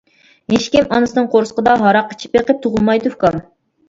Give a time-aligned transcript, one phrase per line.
[0.51, 3.39] -ھېچكىم ئانىسىنىڭ قورسىقىدا ھاراق ئىچىپ بېقىپ تۇغۇلمايدۇ ئۇكام.